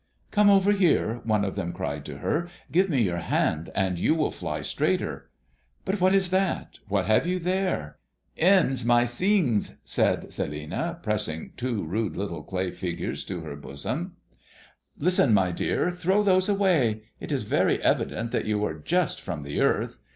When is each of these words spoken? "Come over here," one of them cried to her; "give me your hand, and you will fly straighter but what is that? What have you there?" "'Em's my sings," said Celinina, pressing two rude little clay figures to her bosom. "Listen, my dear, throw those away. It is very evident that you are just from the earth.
"Come 0.31 0.49
over 0.49 0.71
here," 0.71 1.21
one 1.25 1.45
of 1.45 1.53
them 1.53 1.71
cried 1.71 2.05
to 2.05 2.17
her; 2.17 2.49
"give 2.71 2.89
me 2.89 3.03
your 3.03 3.19
hand, 3.19 3.69
and 3.75 3.99
you 3.99 4.15
will 4.15 4.31
fly 4.31 4.63
straighter 4.63 5.29
but 5.85 6.01
what 6.01 6.15
is 6.15 6.31
that? 6.31 6.79
What 6.87 7.05
have 7.05 7.27
you 7.27 7.37
there?" 7.37 7.99
"'Em's 8.35 8.83
my 8.83 9.05
sings," 9.05 9.75
said 9.83 10.31
Celinina, 10.33 10.97
pressing 11.03 11.51
two 11.55 11.85
rude 11.85 12.15
little 12.15 12.41
clay 12.41 12.71
figures 12.71 13.23
to 13.25 13.41
her 13.41 13.55
bosom. 13.55 14.15
"Listen, 14.97 15.35
my 15.35 15.51
dear, 15.51 15.91
throw 15.91 16.23
those 16.23 16.49
away. 16.49 17.03
It 17.19 17.31
is 17.31 17.43
very 17.43 17.79
evident 17.83 18.31
that 18.31 18.45
you 18.45 18.65
are 18.65 18.73
just 18.79 19.21
from 19.21 19.43
the 19.43 19.61
earth. 19.61 19.99